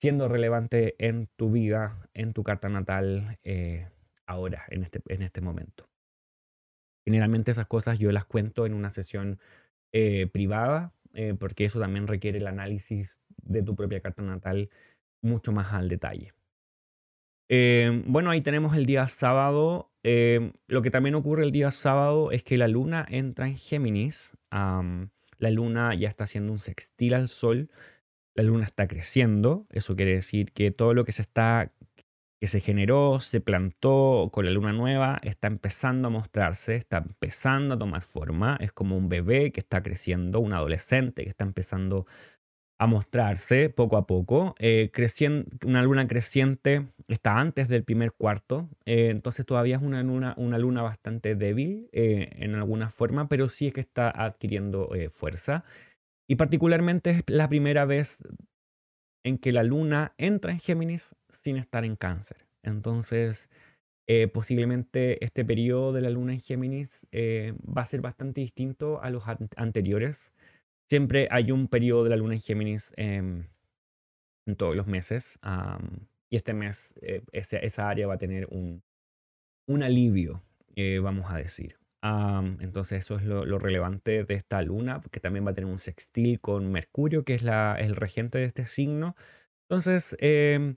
[0.00, 3.88] siendo relevante en tu vida, en tu carta natal eh,
[4.26, 5.88] ahora, en este, en este momento.
[7.06, 9.38] Generalmente esas cosas yo las cuento en una sesión
[9.92, 10.92] eh, privada,
[11.38, 14.68] porque eso también requiere el análisis de tu propia carta natal
[15.22, 16.32] mucho más al detalle.
[18.06, 22.44] bueno, ahí tenemos el día sábado eh, lo que también ocurre el día sábado es
[22.44, 24.36] que la luna entra en Géminis.
[24.50, 27.70] la luna ya está haciendo un sextil al sol.
[28.34, 29.66] La luna está creciendo.
[29.72, 31.72] Eso quiere decir que todo lo que se está
[32.44, 37.74] que se generó, se plantó con la luna nueva, está empezando a mostrarse, está empezando
[37.74, 38.58] a tomar forma.
[38.60, 42.04] Es como un bebé que está creciendo, un adolescente que está empezando
[42.78, 44.54] a mostrarse poco a poco.
[44.58, 44.92] Eh,
[45.64, 50.58] una luna creciente está antes del primer cuarto, eh, entonces todavía es una luna, una
[50.58, 55.64] luna bastante débil eh, en alguna forma, pero sí es que está adquiriendo fuerza.
[56.28, 58.22] Y particularmente es la primera vez
[59.24, 62.46] en que la luna entra en Géminis sin estar en cáncer.
[62.62, 63.50] Entonces,
[64.32, 69.24] posiblemente este periodo de la luna en Géminis va a ser bastante distinto a los
[69.56, 70.34] anteriores.
[70.88, 73.46] Siempre hay un periodo de la luna en Géminis em,
[74.46, 75.38] en todos los meses.
[76.30, 78.82] y este mes eh, esa, área va a tener un,
[79.66, 80.42] un alivio,
[80.74, 81.76] eh, vamos a decir.
[82.60, 86.40] Entonces eso es lo, relevante de esta luna, que también va a tener un sextil
[86.40, 89.16] con Mercurio, que es el regente de este signo.
[89.68, 90.76] Entonces, em,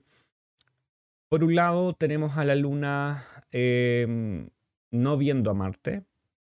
[1.28, 4.48] por un lado tenemos a la luna em,
[4.90, 6.04] no viendo a Marte,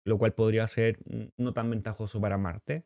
[0.05, 0.99] lo cual podría ser
[1.37, 2.85] no tan ventajoso para Marte.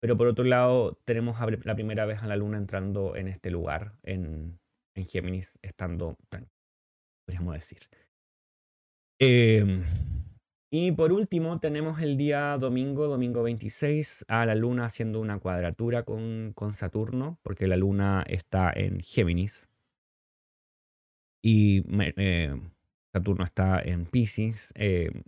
[0.00, 3.94] Pero por otro lado, tenemos la primera vez a la Luna entrando en este lugar,
[4.02, 4.60] en,
[4.94, 6.52] en Géminis, estando tranquilo,
[7.26, 7.78] podríamos decir.
[9.18, 9.82] Em,
[10.76, 16.02] y por último, tenemos el día domingo, domingo 26, a la Luna haciendo una cuadratura
[16.02, 19.68] con, con Saturno, porque la Luna está en Géminis.
[21.40, 21.84] Y
[22.16, 22.60] eh,
[23.12, 24.72] Saturno está en Pisces.
[24.74, 25.22] Em,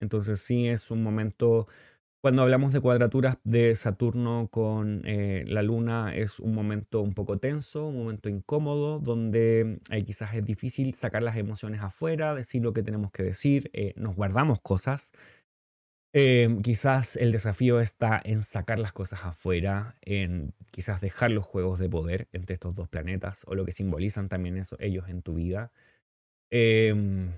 [0.00, 1.68] entonces sí es un momento
[2.26, 7.38] cuando hablamos de cuadraturas de Saturno con eh, la Luna es un momento un poco
[7.38, 12.72] tenso, un momento incómodo, donde eh, quizás es difícil sacar las emociones afuera, decir lo
[12.72, 15.12] que tenemos que decir, eh, nos guardamos cosas.
[16.64, 21.88] quizás el desafío está en sacar las cosas afuera, en quizás dejar los juegos de
[21.88, 25.70] poder entre estos dos planetas o lo que simbolizan también eso, ellos en tu vida.
[26.50, 27.30] Em,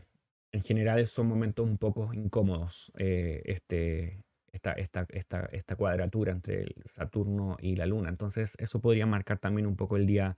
[0.53, 4.23] en general son momentos un poco incómodos este,
[4.53, 8.09] esta, esta, esta, esta cuadratura entre el Saturno y la Luna.
[8.09, 10.37] Entonces eso podría marcar también un poco el día,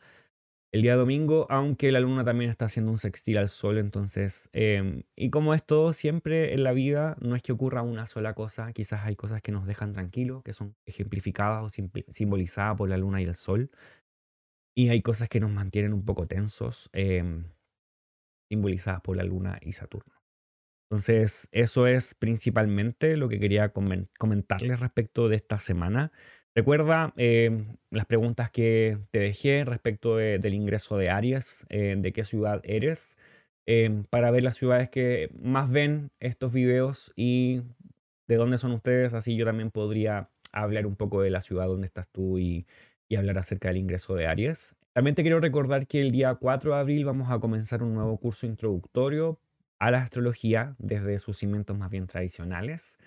[0.72, 3.78] el día domingo, aunque la Luna también está haciendo un sextil al Sol.
[3.78, 8.06] Entonces, em, y como es todo siempre en la vida, no es que ocurra una
[8.06, 11.68] sola cosa, quizás hay cosas que nos dejan tranquilos, que son ejemplificadas o
[12.12, 13.70] simbolizadas por la Luna y el Sol.
[14.76, 17.44] Y hay cosas que nos mantienen un poco tensos, em,
[18.48, 20.19] simbolizadas por la Luna y Saturno.
[20.90, 26.10] Entonces, eso es principalmente lo que quería comentarles respecto de esta semana.
[26.52, 32.24] Recuerda em, las preguntas que te dejé respecto del ingreso de Aries, eh, de qué
[32.24, 33.16] ciudad eres,
[33.66, 37.62] em, para ver las ciudades que más ven estos videos y
[38.26, 39.14] de dónde son ustedes.
[39.14, 42.66] Así yo también podría hablar un poco de la ciudad donde estás tú y,
[43.08, 44.74] y hablar acerca del ingreso de Aries.
[44.92, 48.18] También te quiero recordar que el día 4 de abril vamos a comenzar un nuevo
[48.18, 49.38] curso introductorio
[49.80, 52.98] a la astrología desde sus cimientos más bien tradicionales,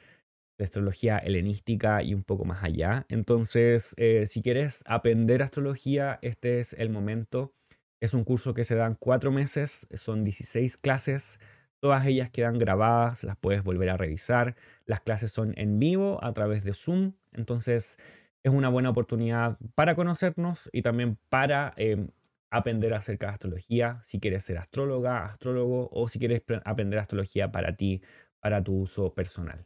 [0.58, 3.06] de astrología helenística y un poco más allá.
[3.10, 7.54] Entonces, eh, si quieres aprender astrología, este es el momento.
[8.02, 11.40] Es un curso que se dan cuatro meses, son 16 clases,
[11.80, 14.56] todas ellas quedan grabadas, las puedes volver a revisar.
[14.86, 17.98] Las clases son en vivo a través de Zoom, entonces
[18.44, 22.10] es una buena oportunidad para conocernos y también para em,
[22.54, 27.76] aprender acerca de astrología, si quieres ser astróloga, astrólogo o si quieres aprender astrología para
[27.76, 28.02] ti,
[28.40, 29.66] para tu uso personal.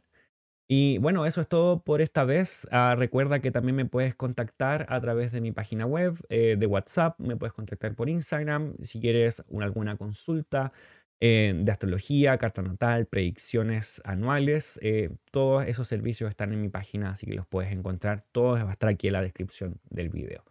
[0.70, 2.68] Y bueno, eso es todo por esta vez.
[2.70, 6.66] Ah, recuerda que también me puedes contactar a través de mi página web, eh, de
[6.66, 10.72] WhatsApp, me puedes contactar por Instagram si quieres alguna consulta,
[11.20, 14.78] eh, de astrología, carta natal, predicciones anuales.
[14.82, 18.24] Eh, todos esos servicios están en mi página, así que los puedes encontrar.
[18.32, 20.44] Todo va a estar aquí en la descripción del video.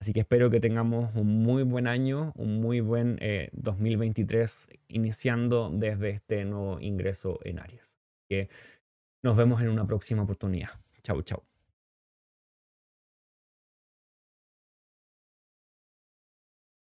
[0.00, 3.18] Así que espero que tengamos un muy buen año, un muy buen
[3.52, 7.98] 2023, iniciando desde este nuevo ingreso en Aries.
[8.28, 8.48] Que
[9.22, 10.70] nos vemos en una próxima oportunidad.
[11.02, 11.49] Chau, chau.